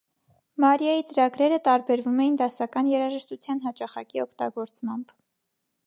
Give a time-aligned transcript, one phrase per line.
[0.63, 5.15] Մարիայի ծրագրերը տարբերվում էին դասական երաժշտության հաճախակի օգտագործմամբ։